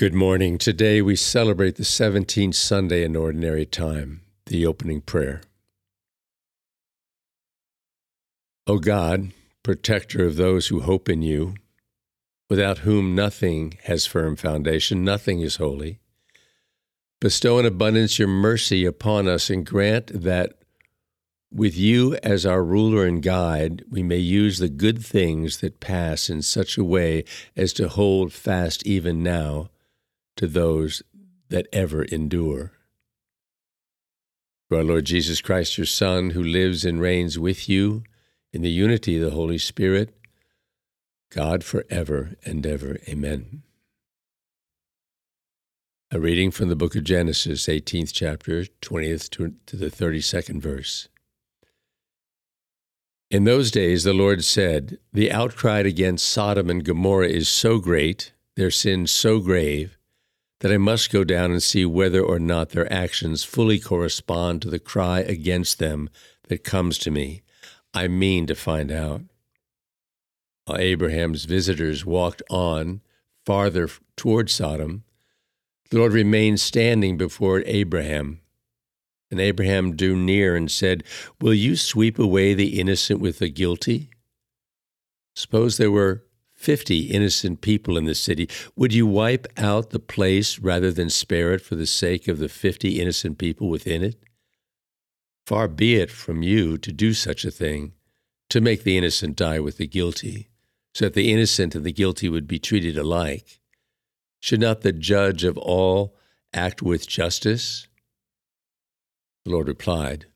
[0.00, 0.56] Good morning.
[0.56, 5.42] Today we celebrate the 17th Sunday in Ordinary Time, the opening prayer.
[8.66, 9.32] O God,
[9.62, 11.52] protector of those who hope in you,
[12.48, 15.98] without whom nothing has firm foundation, nothing is holy,
[17.20, 20.54] bestow in abundance your mercy upon us and grant that
[21.52, 26.30] with you as our ruler and guide, we may use the good things that pass
[26.30, 27.22] in such a way
[27.54, 29.68] as to hold fast even now
[30.40, 31.02] to those
[31.50, 32.72] that ever endure.
[34.70, 38.04] To our Lord Jesus Christ, your Son, who lives and reigns with you
[38.50, 40.16] in the unity of the Holy Spirit,
[41.30, 42.96] God forever and ever.
[43.06, 43.64] Amen.
[46.10, 49.28] A reading from the book of Genesis, 18th chapter, 20th
[49.66, 51.08] to the 32nd verse.
[53.30, 58.32] In those days, the Lord said, The outcry against Sodom and Gomorrah is so great,
[58.56, 59.98] their sin so grave,
[60.60, 64.70] that I must go down and see whether or not their actions fully correspond to
[64.70, 66.10] the cry against them
[66.48, 67.42] that comes to me.
[67.92, 69.22] I mean to find out.
[70.66, 73.00] While Abraham's visitors walked on
[73.44, 75.04] farther toward Sodom,
[75.90, 78.40] the Lord remained standing before Abraham.
[79.30, 81.04] And Abraham drew near and said,
[81.40, 84.10] Will you sweep away the innocent with the guilty?
[85.34, 86.24] Suppose there were
[86.60, 91.54] fifty innocent people in the city, would you wipe out the place rather than spare
[91.54, 94.22] it for the sake of the fifty innocent people within it?
[95.46, 97.94] Far be it from you to do such a thing,
[98.50, 100.50] to make the innocent die with the guilty,
[100.92, 103.58] so that the innocent and the guilty would be treated alike.
[104.38, 106.14] Should not the judge of all
[106.52, 107.88] act with justice?
[109.46, 110.26] The Lord replied,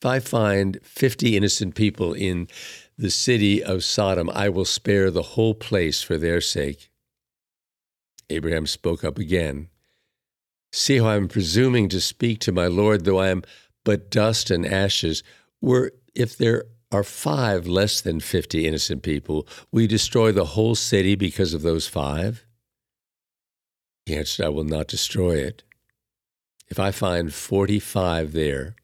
[0.00, 2.46] If I find fifty innocent people in
[2.96, 6.90] the city of Sodom, I will spare the whole place for their sake.
[8.30, 9.68] Abraham spoke up again.
[10.72, 13.42] See how I am presuming to speak to my Lord, though I am
[13.84, 15.22] but dust and ashes.
[15.60, 21.16] Were if there are five less than fifty innocent people, we destroy the whole city
[21.16, 22.44] because of those five?
[24.06, 25.64] He answered, I will not destroy it.
[26.68, 28.76] If I find forty five there,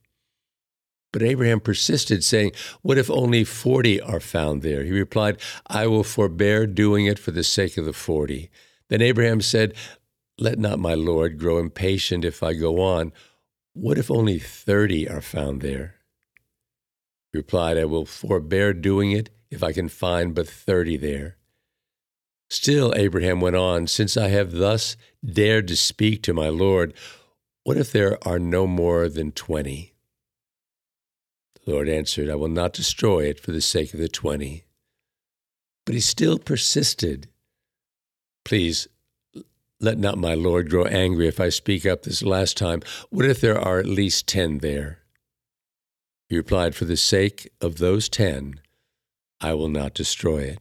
[1.14, 2.50] but Abraham persisted, saying,
[2.82, 4.82] What if only forty are found there?
[4.82, 8.50] He replied, I will forbear doing it for the sake of the forty.
[8.88, 9.74] Then Abraham said,
[10.38, 13.12] Let not my Lord grow impatient if I go on.
[13.74, 15.94] What if only thirty are found there?
[17.30, 21.36] He replied, I will forbear doing it if I can find but thirty there.
[22.50, 26.92] Still, Abraham went on, Since I have thus dared to speak to my Lord,
[27.62, 29.94] what if there are no more than twenty?
[31.64, 34.64] The Lord answered, I will not destroy it for the sake of the twenty.
[35.86, 37.28] But he still persisted.
[38.44, 38.86] Please,
[39.80, 42.82] let not my Lord grow angry if I speak up this last time.
[43.10, 44.98] What if there are at least ten there?
[46.28, 48.60] He replied, For the sake of those ten,
[49.41, 50.58] I will not destroy it.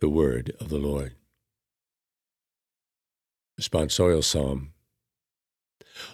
[0.00, 1.14] The word of the Lord.
[3.60, 4.69] Responsorial Psalm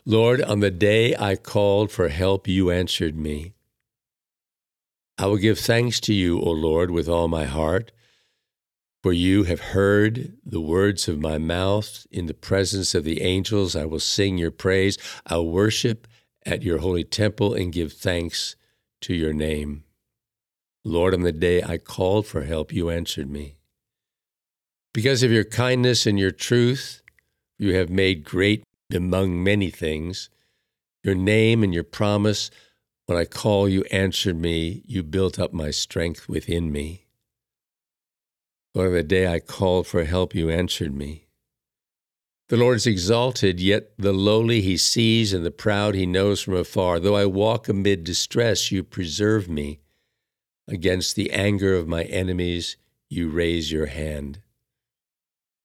[0.05, 3.55] Lord, on the day I called for help, you answered me.
[5.19, 7.91] I will give thanks to you, O Lord, with all my heart,
[9.03, 12.07] for you have heard the words of my mouth.
[12.11, 14.99] In the presence of the angels, I will sing your praise.
[15.27, 16.07] I'll worship
[16.45, 18.57] at your holy temple and give thanks
[19.03, 19.85] to your name.
[20.85, 23.57] Lord, on the day I called for help, you answered me.
[24.93, 27.03] Because of your kindness and your truth,
[27.59, 28.65] you have made great
[28.95, 30.31] among many things.
[31.03, 32.51] Your name and your promise,
[33.07, 34.83] when I call you, answered me.
[34.87, 37.07] You built up my strength within me.
[38.75, 41.27] Lord, the day I called for help, you answered me.
[42.49, 46.55] The Lord is exalted, yet the lowly he sees and the proud he knows from
[46.55, 47.01] afar.
[47.01, 49.81] Though I walk amid distress, you preserve me.
[50.69, 52.77] Against the anger of my enemies,
[53.09, 54.41] you raise your hand.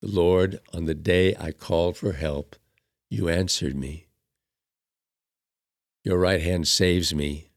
[0.01, 2.55] The Lord, on the day I called for help,
[3.11, 4.07] you answered me.
[6.03, 7.49] Your right hand saves me.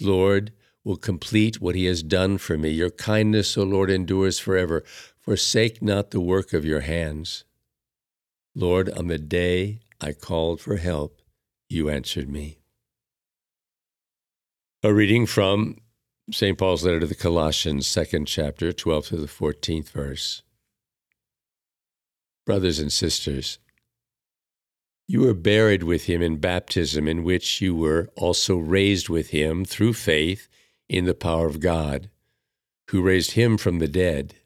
[0.00, 0.52] Lord,
[0.84, 2.70] will complete what he has done for me.
[2.70, 4.82] Your kindness, O Lord, endures forever.
[5.18, 7.44] Forsake not the work of your hands.
[8.54, 11.22] Lord, on the day I called for help,
[11.68, 12.58] you answered me.
[14.82, 15.76] A reading from
[16.32, 16.58] St.
[16.58, 20.42] Paul's letter to the Colossians, second chapter, 12 to the 14th verse.
[22.44, 23.58] Brothers and sisters,
[25.10, 29.64] you were buried with him in baptism, in which you were also raised with him
[29.64, 30.46] through faith
[30.88, 32.08] in the power of God,
[32.90, 34.36] who raised him from the dead.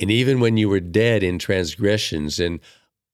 [0.00, 2.58] And even when you were dead in transgressions and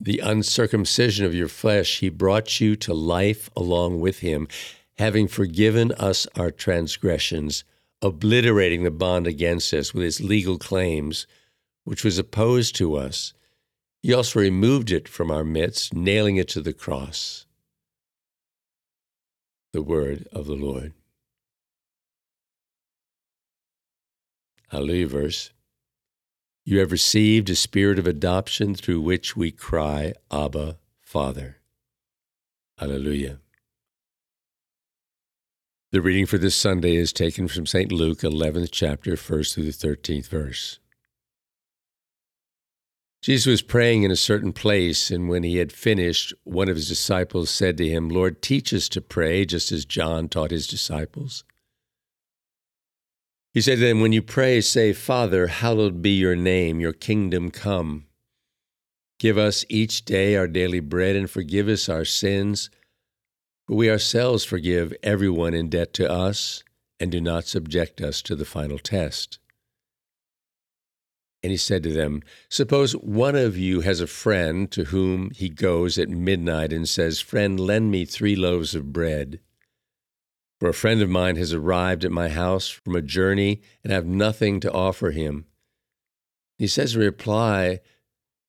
[0.01, 4.49] the uncircumcision of your flesh, he brought you to life along with him,
[4.97, 7.63] having forgiven us our transgressions,
[8.01, 11.27] obliterating the bond against us with its legal claims,
[11.85, 13.35] which was opposed to us.
[14.03, 17.47] He also removed it from our midst, nailing it to the cross.
[19.73, 20.93] The word of the Lord.
[24.69, 25.51] Hallelujah, verse.
[26.65, 31.57] You have received a spirit of adoption through which we cry, Abba, Father.
[32.77, 33.41] Hallelujah.
[35.91, 37.91] The reading for this Sunday is taken from St.
[37.91, 40.79] Luke, 11th chapter, 1st through the 13th verse.
[43.21, 46.89] Jesus was praying in a certain place, and when he had finished, one of his
[46.89, 51.43] disciples said to him, Lord, teach us to pray, just as John taught his disciples.
[53.53, 57.51] He said to them, When you pray, say, Father, hallowed be your name, your kingdom
[57.51, 58.07] come.
[59.19, 62.71] Give us each day our daily bread and forgive us our sins,
[63.67, 66.63] for we ourselves forgive everyone in debt to us,
[67.01, 69.41] and do not subject us to the final test.
[71.43, 75.49] And he said to them, Suppose one of you has a friend to whom he
[75.49, 79.41] goes at midnight and says, Friend, lend me three loaves of bread.
[80.59, 83.95] For a friend of mine has arrived at my house from a journey and I
[83.95, 85.47] have nothing to offer him.
[86.59, 87.79] He says in reply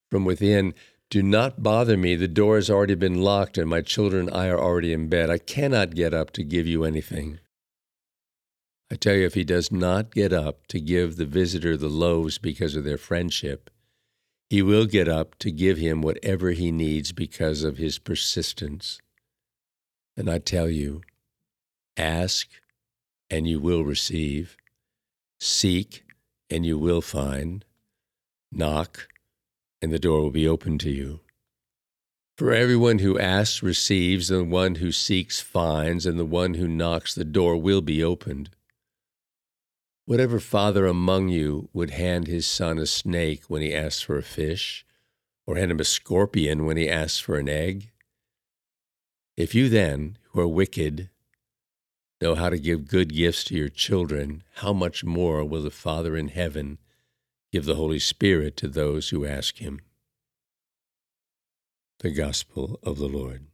[0.09, 0.74] from within,
[1.12, 2.15] Do not bother me.
[2.15, 5.30] The door has already been locked and my children and I are already in bed.
[5.30, 7.39] I cannot get up to give you anything.
[8.91, 12.38] I tell you, if he does not get up to give the visitor the loaves
[12.39, 13.69] because of their friendship,
[14.50, 19.00] he will get up to give him whatever he needs because of his persistence.
[20.18, 21.01] And I tell you,
[21.97, 22.47] Ask,
[23.30, 24.57] and you will receive.
[25.39, 26.03] Seek,
[26.50, 27.65] and you will find.
[28.51, 29.07] Knock,
[29.81, 31.19] and the door will be open to you.
[32.38, 36.68] For everyone who asks receives, and the one who seeks finds, and the one who
[36.68, 38.50] knocks, the door will be opened.
[40.09, 44.23] Whatever father among you would hand his son a snake when he asks for a
[44.23, 44.83] fish,
[45.45, 47.91] or hand him a scorpion when he asks for an egg?
[49.38, 51.11] If you then, who are wicked,
[52.19, 56.17] know how to give good gifts to your children, how much more will the Father
[56.17, 56.79] in heaven
[57.51, 59.79] give the Holy Spirit to those who ask him?
[62.00, 63.45] The Gospel of the Lord.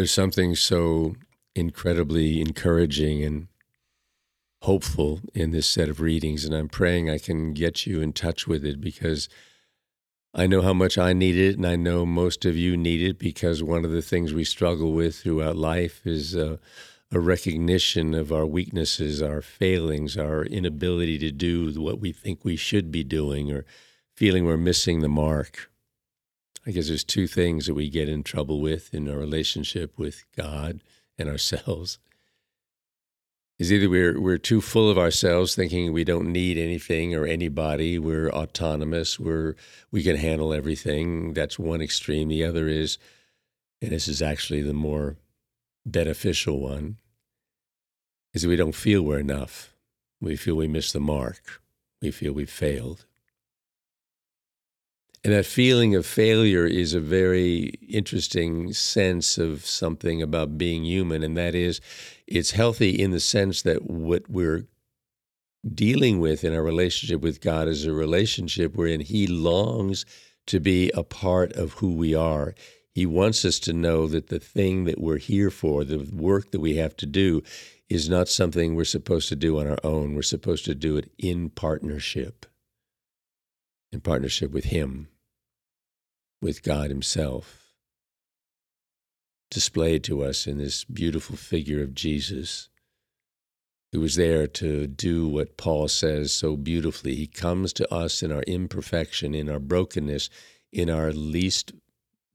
[0.00, 1.14] There's something so
[1.54, 3.48] incredibly encouraging and
[4.62, 8.46] hopeful in this set of readings, and I'm praying I can get you in touch
[8.46, 9.28] with it because
[10.32, 13.18] I know how much I need it, and I know most of you need it
[13.18, 16.56] because one of the things we struggle with throughout life is uh,
[17.12, 22.56] a recognition of our weaknesses, our failings, our inability to do what we think we
[22.56, 23.66] should be doing, or
[24.16, 25.70] feeling we're missing the mark.
[26.66, 30.24] I guess there's two things that we get in trouble with in our relationship with
[30.36, 30.82] God
[31.18, 31.98] and ourselves.
[33.58, 37.98] Is either we're we're too full of ourselves thinking we don't need anything or anybody.
[37.98, 39.20] We're autonomous.
[39.20, 39.54] We're
[39.90, 41.34] we can handle everything.
[41.34, 42.28] That's one extreme.
[42.28, 42.96] The other is
[43.82, 45.16] and this is actually the more
[45.84, 46.98] beneficial one
[48.32, 49.74] is that we don't feel we're enough.
[50.20, 51.60] We feel we missed the mark.
[52.00, 53.04] We feel we failed
[55.22, 61.22] and that feeling of failure is a very interesting sense of something about being human.
[61.22, 61.80] And that is,
[62.26, 64.66] it's healthy in the sense that what we're
[65.74, 70.06] dealing with in our relationship with God is a relationship wherein He longs
[70.46, 72.54] to be a part of who we are.
[72.90, 76.60] He wants us to know that the thing that we're here for, the work that
[76.60, 77.42] we have to do,
[77.90, 80.14] is not something we're supposed to do on our own.
[80.14, 82.46] We're supposed to do it in partnership
[83.92, 85.08] in partnership with Him,
[86.40, 87.74] with God Himself,
[89.50, 92.68] displayed to us in this beautiful figure of Jesus,
[93.92, 97.16] who was there to do what Paul says so beautifully.
[97.16, 100.30] He comes to us in our imperfection, in our brokenness,
[100.72, 101.72] in our least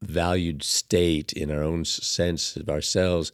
[0.01, 3.31] valued state, in our own sense of ourselves.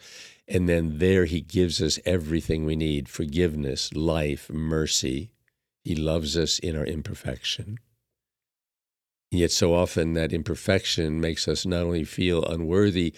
[0.48, 5.32] And then there he gives us everything we need forgiveness, life, mercy.
[5.84, 7.80] He loves us in our imperfection.
[9.32, 13.14] Yet so often that imperfection makes us not only feel unworthy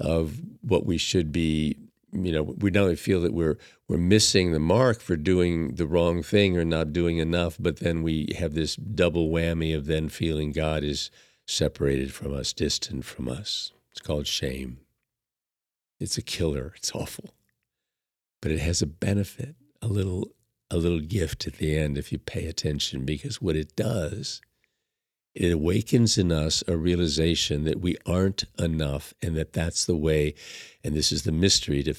[0.00, 1.76] of what we should be,
[2.12, 3.56] you know, we not only feel that we're
[3.88, 8.02] we're missing the mark for doing the wrong thing or not doing enough, but then
[8.02, 11.10] we have this double whammy of then feeling God is
[11.46, 13.70] separated from us, distant from us.
[13.92, 14.78] It's called shame.
[16.00, 16.72] It's a killer.
[16.76, 17.34] It's awful.
[18.40, 20.32] But it has a benefit, a little
[20.70, 24.40] a little gift at the end if you pay attention because what it does
[25.34, 30.34] it awakens in us a realization that we aren't enough and that that's the way,
[30.84, 31.94] and this is the mystery to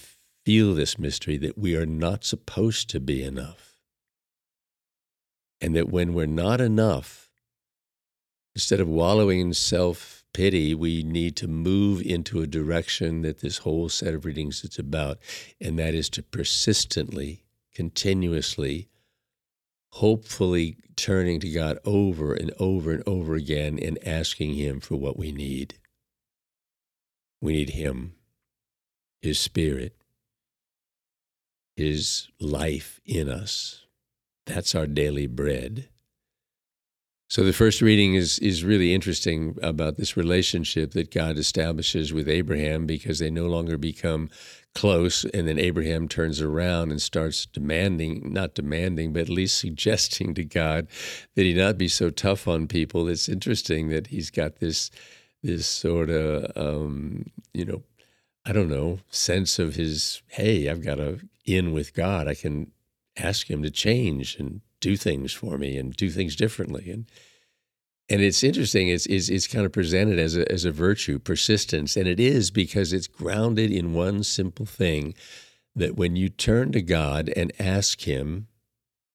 [0.46, 3.80] feel this mystery that we are not supposed to be enough.
[5.60, 7.32] And that when we're not enough,
[8.54, 13.60] instead of wallowing in self pity, we need to move into a direction that this
[13.60, 15.20] whole set of readings is about,
[15.62, 18.90] and that is to persistently, continuously
[19.94, 25.18] hopefully turning to God over and over and over again and asking Him for what
[25.20, 25.76] we need.
[27.40, 28.14] We need Him,
[29.22, 29.96] His Spirit,
[31.76, 33.86] His life in us.
[34.48, 35.90] That's our daily bread.
[37.34, 42.30] So the first reading is is really interesting about this relationship that God establishes with
[42.30, 44.30] Abraham because they no longer become
[44.76, 50.36] close and then Abraham turns around and starts demanding not demanding but at least suggesting
[50.36, 50.88] to God
[51.34, 53.08] that he not be so tough on people.
[53.08, 54.92] It's interesting that he's got this
[55.42, 57.82] this sort of um, you know
[58.46, 62.74] I don't know sense of his hey I've got a in with God I can
[63.18, 66.92] ask him to change and do things for me and do things differently.
[66.92, 67.06] And
[68.10, 68.90] and it's interesting.
[68.90, 71.96] It's, it's, it's kind of presented as a, as a virtue, persistence.
[71.96, 75.16] And it is because it's grounded in one simple thing
[75.74, 78.48] that when you turn to God and ask Him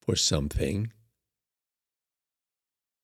[0.00, 0.90] for something,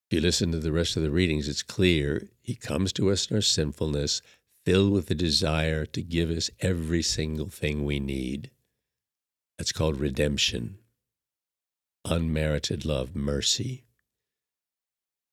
[0.08, 3.30] if you listen to the rest of the readings, it's clear He comes to us
[3.30, 4.22] in our sinfulness,
[4.64, 8.50] filled with the desire to give us every single thing we need.
[9.58, 10.78] That's called redemption
[12.04, 13.84] unmerited love, mercy.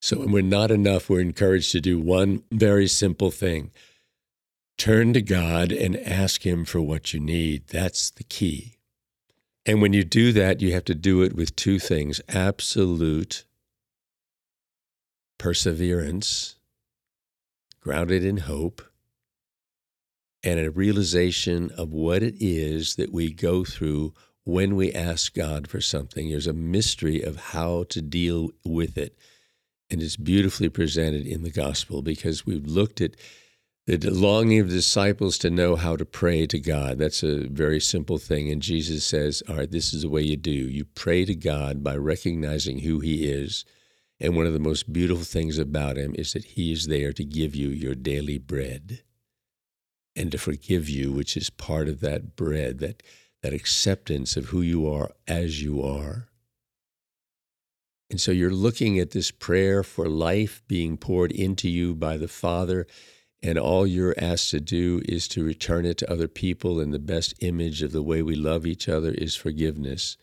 [0.02, 3.72] So when we're not enough, we're encouraged to do one very simple thing
[4.78, 7.68] turn to God and ask Him for what you need.
[7.68, 8.78] That's the key.
[9.64, 13.46] And when you do that, you have to do it with two things absolute
[15.38, 16.56] perseverance,
[17.80, 18.82] grounded in hope,
[20.44, 24.14] and a realization of what it is that we go through
[24.52, 26.30] when we ask God for something.
[26.30, 29.18] There's a mystery of how to deal with it.
[29.90, 33.16] And it's beautifully presented in the gospel because we've looked at
[33.88, 37.00] the longing of the disciples to know how to pray to God.
[37.00, 38.50] That's a very simple thing.
[38.52, 40.52] And Jesus says, All right, this is the way you do.
[40.52, 43.66] You pray to God by recognizing who He is.
[44.20, 47.26] And one of the most beautiful things about Him is that He is there to
[47.26, 49.02] give you your daily bread.
[50.16, 53.04] and to forgive you, which is part of that bread, that,
[53.42, 56.28] that acceptance of who you are as you are.
[58.10, 62.28] And so you're looking at this prayer for life being poured into you by the
[62.28, 62.86] Father,
[63.42, 66.80] and all you're asked to do is to return it to other people.
[66.80, 70.18] And the best image of the way we love each other is forgiveness.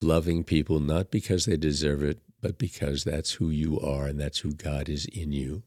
[0.00, 4.38] Loving people not because they deserve it, but because that's who you are and that's
[4.38, 5.64] who God is in you.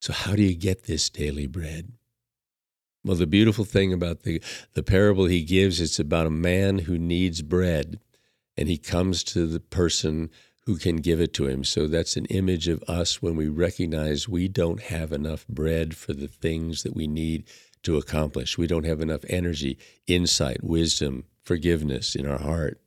[0.00, 1.92] So, how do you get this daily bread?
[3.04, 4.42] Well, the beautiful thing about the,
[4.74, 7.98] the parable he gives, it's about a man who needs bread
[8.56, 10.30] and he comes to the person
[10.66, 11.64] who can give it to him.
[11.64, 16.12] So that's an image of us when we recognize we don't have enough bread for
[16.12, 17.44] the things that we need
[17.84, 18.58] to accomplish.
[18.58, 22.80] We don't have enough energy, insight, wisdom, forgiveness in our heart.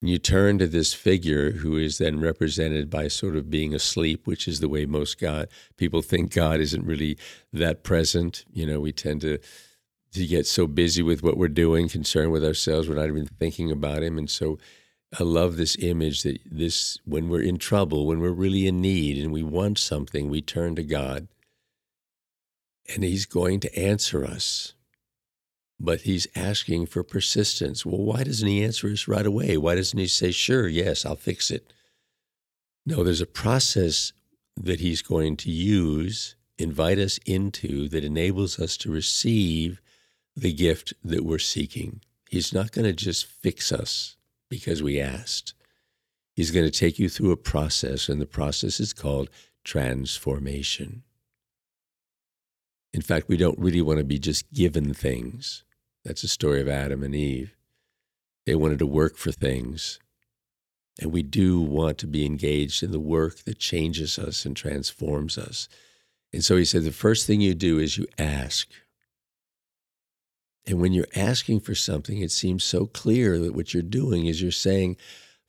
[0.00, 4.46] You turn to this figure who is then represented by sort of being asleep, which
[4.46, 7.18] is the way most God people think God isn't really
[7.52, 8.44] that present.
[8.52, 9.38] You know, we tend to
[10.12, 13.70] to get so busy with what we're doing, concerned with ourselves, we're not even thinking
[13.70, 14.18] about Him.
[14.18, 14.58] And so
[15.18, 19.22] I love this image that this, when we're in trouble, when we're really in need
[19.22, 21.28] and we want something, we turn to God
[22.94, 24.74] and He's going to answer us.
[25.80, 27.86] But He's asking for persistence.
[27.86, 29.56] Well, why doesn't He answer us right away?
[29.56, 31.72] Why doesn't He say, sure, yes, I'll fix it?
[32.84, 34.12] No, there's a process
[34.56, 39.80] that He's going to use, invite us into, that enables us to receive
[40.34, 42.00] the gift that we're seeking.
[42.28, 44.16] He's not going to just fix us
[44.48, 45.54] because we asked.
[46.34, 49.30] He's going to take you through a process, and the process is called
[49.64, 51.02] transformation.
[52.92, 55.64] In fact, we don't really want to be just given things.
[56.08, 57.54] That's the story of Adam and Eve.
[58.46, 59.98] They wanted to work for things.
[60.98, 65.36] And we do want to be engaged in the work that changes us and transforms
[65.36, 65.68] us.
[66.32, 68.70] And so he said, the first thing you do is you ask.
[70.66, 74.40] And when you're asking for something, it seems so clear that what you're doing is
[74.40, 74.96] you're saying,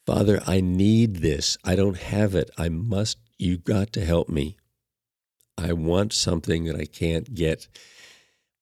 [0.05, 1.57] Father, I need this.
[1.63, 2.51] I don't have it.
[2.57, 4.57] I must, you've got to help me.
[5.57, 7.69] I want something that I can't get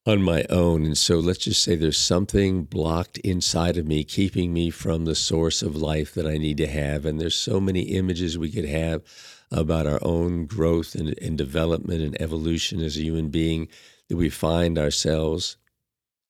[0.08, 0.86] on my own.
[0.86, 5.16] And so let's just say there's something blocked inside of me, keeping me from the
[5.16, 7.06] source of life that I need to have.
[7.06, 9.04] And there's so many images we could have
[9.52, 13.68] about our own growth and, and development and evolution as a human being
[14.08, 15.58] that we find ourselves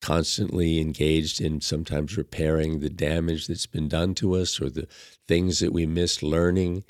[0.02, 4.88] constantly engaged in sometimes repairing the damage that's been done to us or the
[5.28, 6.84] things that we missed learning.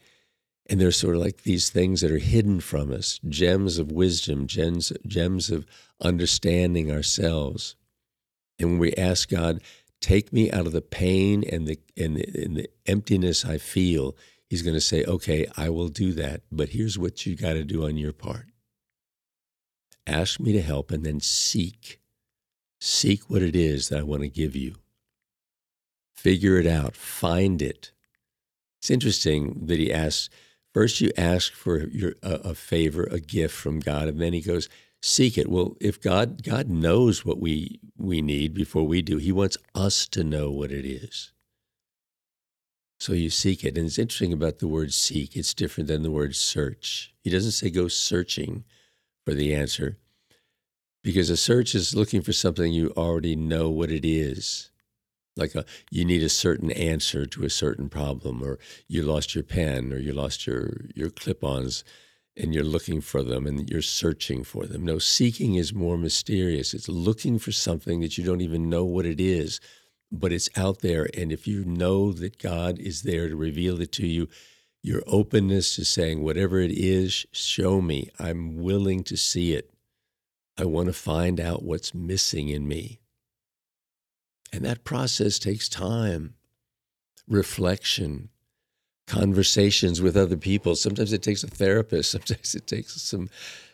[0.69, 4.47] And they're sort of like these things that are hidden from us gems of wisdom,
[4.47, 5.65] gems, gems of
[6.01, 7.75] understanding ourselves.
[8.59, 9.61] And when we ask God,
[10.01, 14.15] take me out of the pain and the, and the, and the emptiness I feel,
[14.49, 16.41] He's going to say, okay, I will do that.
[16.51, 18.45] But here's what you got to do on your part
[20.05, 21.99] ask me to help and then seek
[22.79, 24.75] Seek what it is that I want to give you.
[26.15, 27.91] Figure it out, find it.
[28.79, 30.29] It's interesting that he asks
[30.77, 34.41] first, you ask for your, a, a favor, a gift from God, and then he
[34.41, 34.69] goes,
[35.01, 35.49] seek it.
[35.49, 40.07] Well, if God God knows what we we need before we do, He wants us
[40.09, 41.31] to know what it is.
[42.99, 43.75] So you seek it.
[43.75, 47.11] And it's interesting about the word seek, it's different than the word search.
[47.23, 48.63] He doesn't say go searching
[49.25, 49.97] for the answer
[51.03, 54.69] because a search is looking for something you already know what it is.
[55.37, 59.43] Like a, you need a certain answer to a certain problem, or you lost your
[59.43, 61.83] pen, or you lost your, your clip ons,
[62.35, 64.85] and you're looking for them and you're searching for them.
[64.85, 66.73] No, seeking is more mysterious.
[66.73, 69.59] It's looking for something that you don't even know what it is,
[70.11, 71.07] but it's out there.
[71.17, 74.27] And if you know that God is there to reveal it to you,
[74.83, 78.09] your openness to saying, whatever it is, show me.
[78.19, 79.71] I'm willing to see it.
[80.57, 82.99] I want to find out what's missing in me.
[84.53, 86.35] And that process takes time,
[87.27, 88.29] reflection,
[89.07, 90.75] conversations with other people.
[90.75, 92.11] Sometimes it takes a therapist.
[92.11, 93.29] Sometimes it takes some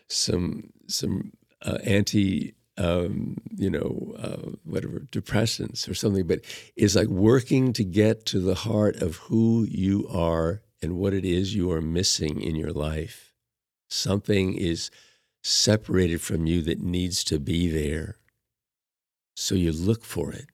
[0.08, 1.34] some some
[1.64, 6.26] uh, anti um, you know uh, whatever depressants or something.
[6.26, 6.42] But
[6.76, 11.26] it's like working to get to the heart of who you are and what it
[11.26, 13.34] is you are missing in your life.
[13.90, 14.92] Something is
[15.44, 18.18] separated from you that needs to be there.
[19.36, 20.48] So you look for it.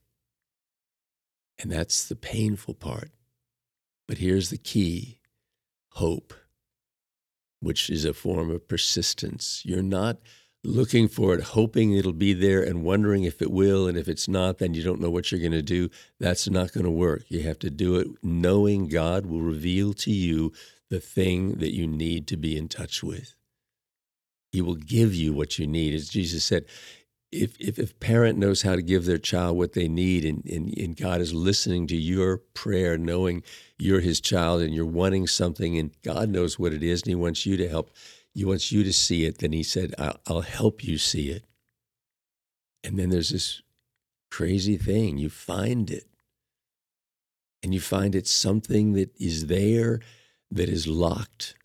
[1.60, 3.12] And that's the painful part.
[4.08, 5.19] But here's the key
[5.93, 6.34] hope,
[7.60, 9.62] which is a form of persistence.
[9.65, 10.17] You're not
[10.63, 13.88] looking for it, hoping it'll be there and wondering if it will.
[13.88, 15.89] And if it's not, then you don't know what you're going to do.
[16.19, 17.24] That's not going to work.
[17.28, 20.54] You have to do it knowing God will reveal to you
[20.89, 23.36] the thing that you need to be in touch with.
[24.52, 25.93] He will give you what you need.
[25.93, 26.65] As Jesus said,
[27.32, 30.76] if, if, if parent knows how to give their child what they need and, and,
[30.78, 33.44] and God is listening to your prayer, knowing
[33.78, 37.15] you're his child and you're wanting something and God knows what it is and he
[37.15, 37.92] wants you to help,
[38.34, 41.44] he wants you to see it, then he said, I'll, I'll help you see it.
[42.84, 43.62] And then there's this
[44.32, 45.18] crazy thing.
[45.18, 46.06] You find it.
[47.62, 50.00] And you find it's something that is there
[50.50, 51.56] that is locked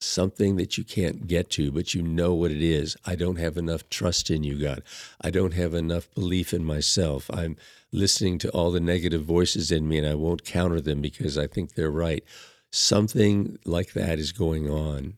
[0.00, 2.96] something that you can't get to, but you know what it is.
[3.04, 4.82] I don't have enough trust in you, God.
[5.20, 7.30] I don't have enough belief in myself.
[7.32, 7.56] I'm
[7.92, 11.46] listening to all the negative voices in me and I won't counter them because I
[11.46, 12.24] think they're right.
[12.72, 15.14] Something like that is going on.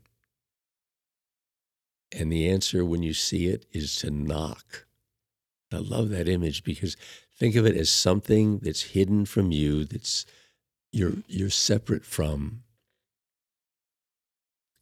[2.11, 4.87] And the answer, when you see it, is to knock.
[5.73, 6.97] I love that image because
[7.39, 10.27] think of it as something that's hidden from you, that's
[10.91, 12.65] you're you're separate from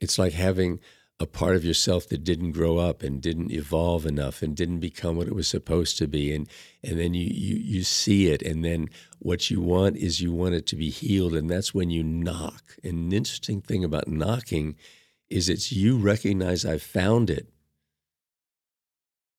[0.01, 0.81] it's like having
[1.19, 5.17] a part of yourself that didn't grow up and didn't evolve enough and didn't become
[5.17, 6.35] what it was supposed to be.
[6.35, 6.49] And
[6.83, 8.41] and then you you you see it.
[8.41, 11.35] And then what you want is you want it to be healed.
[11.35, 12.77] And that's when you knock.
[12.83, 14.77] And an interesting thing about knocking
[15.29, 17.49] is it's you recognize I found it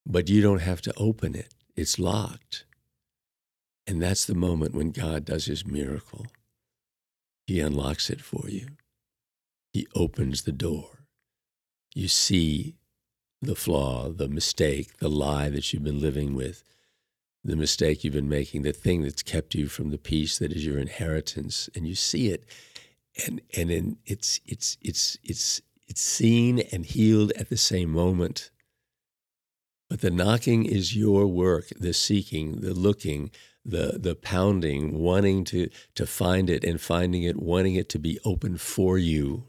[0.06, 1.54] but you don't have to open it.
[1.76, 2.66] It's locked.
[3.88, 6.28] And that's the moment when God does his miracle.
[7.46, 8.68] He unlocks it for you
[9.72, 11.06] he opens the door.
[11.94, 12.76] You see
[13.42, 16.64] the flaw, the mistake, the lie that you've been living with,
[17.44, 20.66] the mistake you've been making, the thing that's kept you from the peace that is
[20.66, 22.46] your inheritance, and you see it,
[23.26, 28.52] and and then it's it's it's it's it's seen and healed at the same moment.
[29.90, 33.32] But the knocking is your work, the seeking, the looking,
[33.66, 38.20] the the pounding, wanting to to find it and finding it, wanting it to be
[38.24, 39.48] open for you.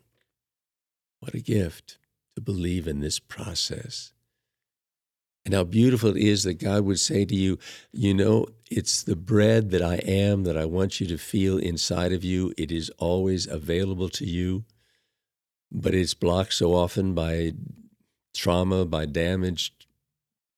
[1.22, 1.98] What a gift
[2.34, 4.12] to believe in this process.
[5.44, 7.60] And how beautiful it is that God would say to you,
[7.92, 12.12] You know, it's the bread that I am that I want you to feel inside
[12.12, 12.52] of you.
[12.58, 14.64] It is always available to you,
[15.70, 17.52] but it's blocked so often by
[18.34, 19.86] trauma, by damaged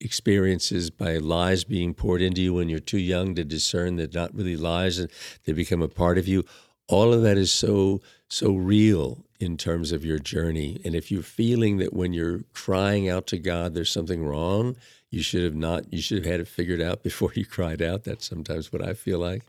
[0.01, 4.33] experiences, by lies being poured into you when you're too young to discern that not
[4.33, 5.11] really lies and
[5.45, 6.43] they become a part of you.
[6.87, 10.79] All of that is so, so real in terms of your journey.
[10.85, 14.75] And if you're feeling that when you're crying out to God, there's something wrong,
[15.09, 18.03] you should have not, you should have had it figured out before you cried out.
[18.03, 19.43] That's sometimes what I feel like.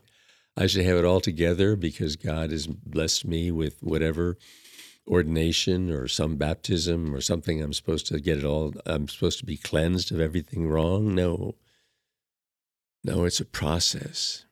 [0.55, 4.37] I should have it all together because God has blessed me with whatever
[5.07, 7.61] ordination or some baptism or something.
[7.61, 11.13] I'm supposed to get it all, I'm supposed to be cleansed of everything wrong.
[11.13, 11.55] No.
[13.03, 14.45] No, it's a process.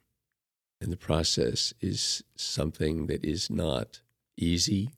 [0.80, 4.02] And the process is something that is not
[4.38, 4.92] easy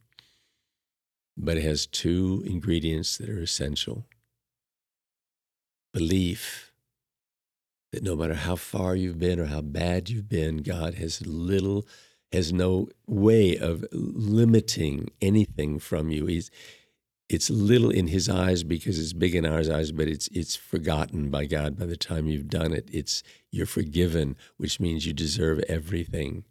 [1.38, 4.06] but it has two ingredients that are essential
[5.93, 6.73] belief
[7.91, 11.88] that no matter how far you've been or how bad you've been, God has little,
[12.32, 16.26] has no way of limiting anything from you.
[16.26, 16.52] He's,
[17.30, 21.30] it's little in his eyes because it's big in our eyes, but it's it's forgotten
[21.30, 22.89] by God by the time you've done it.
[22.91, 23.21] It's
[23.52, 26.45] you're forgiven, which means you deserve everything.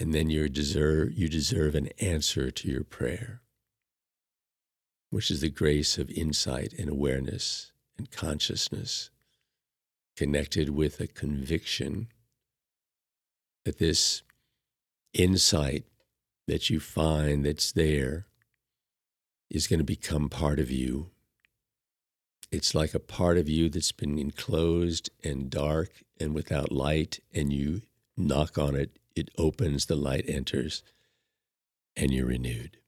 [0.00, 3.40] And then you deserve you deserve an answer to your prayer
[5.10, 9.10] which is the grace of insight and awareness and consciousness,
[10.16, 12.08] connected with a conviction
[13.64, 14.22] that this
[15.14, 15.84] insight
[16.46, 18.26] that you find that's there
[19.50, 21.10] is going to become part of you.
[22.50, 27.52] It's like a part of you that's been enclosed and dark and without light, and
[27.52, 27.82] you
[28.16, 30.82] knock on it, it opens, the light enters,
[31.96, 32.78] and you're renewed.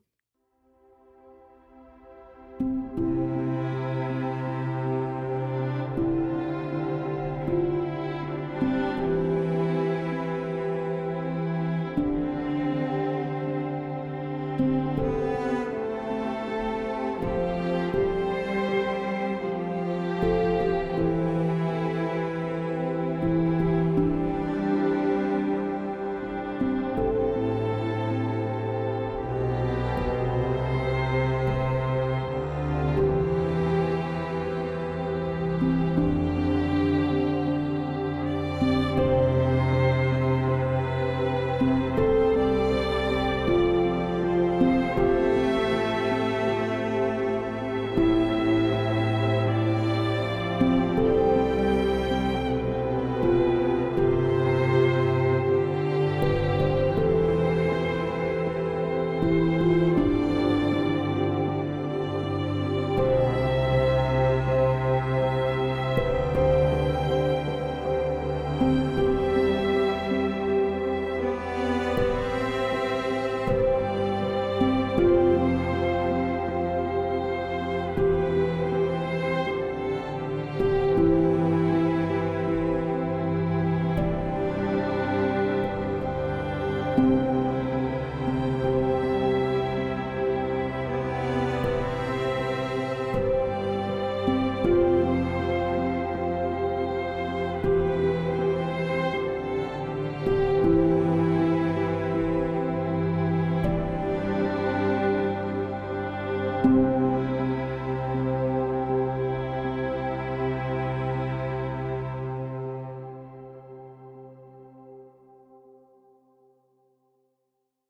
[106.63, 106.69] The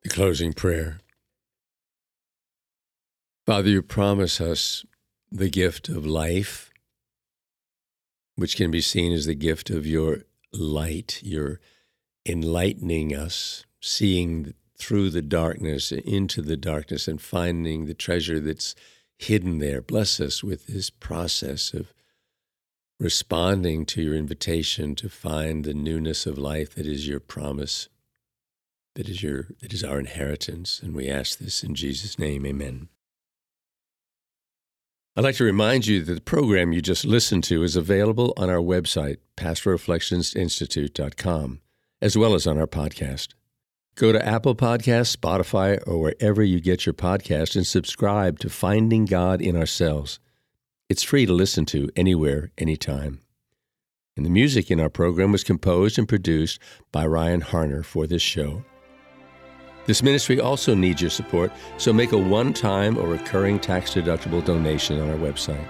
[0.09, 1.01] closing prayer.
[3.45, 4.85] Father, you promise us
[5.33, 6.71] the gift of life,
[8.37, 10.19] which can be seen as the gift of your
[10.53, 11.21] light.
[11.25, 11.59] You're
[12.25, 18.75] enlightening us, seeing through the darkness, into the darkness, and finding the treasure that's
[19.19, 19.83] hidden there.
[19.83, 21.93] Bless us with this process of
[22.99, 27.89] responding to your invitation to find the newness of life that is your promise
[28.97, 30.81] that is your that is our inheritance.
[30.83, 32.45] And we ask this in Jesus name.
[32.45, 32.89] Amen.
[35.17, 38.51] I'd like to remind you that the program you just listened to is available on
[38.51, 41.61] our website pastoralreflectionsinstitute.com
[42.03, 43.35] as well as on our podcast
[43.97, 49.05] Go to Apple Podcasts, Spotify, or wherever you get your podcast and subscribe to Finding
[49.05, 50.21] God in Ourselves.
[50.89, 53.21] It's free to listen to anywhere, anytime.
[54.17, 56.61] And the music in our program was composed and produced
[56.93, 58.65] by Ryan Harner for this show.
[59.87, 64.45] This ministry also needs your support, so make a one time or recurring tax deductible
[64.45, 65.67] donation on our website.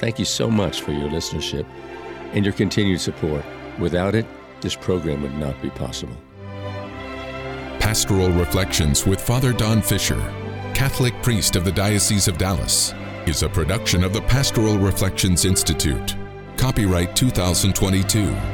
[0.00, 1.66] Thank you so much for your listenership
[2.32, 3.44] and your continued support.
[3.78, 4.26] Without it,
[4.60, 6.16] this program would not be possible.
[7.84, 10.16] Pastoral Reflections with Father Don Fisher,
[10.72, 12.94] Catholic priest of the Diocese of Dallas,
[13.26, 16.16] is a production of the Pastoral Reflections Institute.
[16.56, 18.53] Copyright 2022.